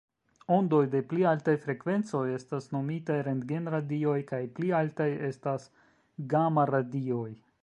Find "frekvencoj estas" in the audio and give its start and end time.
1.65-2.67